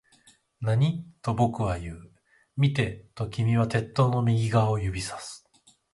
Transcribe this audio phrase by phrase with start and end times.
[0.61, 1.05] 何？
[1.21, 2.11] と僕は言う。
[2.57, 5.47] 見て、と君は鉄塔の右側を指差す